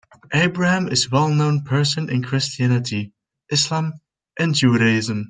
Abraham 0.33 0.87
is 0.87 1.05
a 1.05 1.09
well 1.11 1.27
known 1.29 1.61
person 1.61 2.09
in 2.09 2.23
Christianity, 2.23 3.13
Islam 3.51 3.93
and 4.39 4.55
Judaism. 4.55 5.19